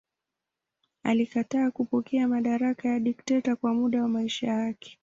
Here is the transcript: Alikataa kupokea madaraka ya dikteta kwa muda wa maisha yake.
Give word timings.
Alikataa 1.03 1.71
kupokea 1.71 2.27
madaraka 2.27 2.89
ya 2.89 2.99
dikteta 2.99 3.55
kwa 3.55 3.73
muda 3.73 4.01
wa 4.01 4.07
maisha 4.07 4.47
yake. 4.47 4.99